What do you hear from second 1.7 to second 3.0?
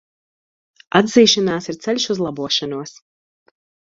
ir ceļš uz labošanos.